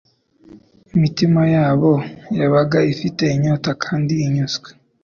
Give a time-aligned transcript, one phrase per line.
[0.95, 1.91] imitima yabo
[2.39, 4.69] yabaga ifite inyota kandi inyuzwe,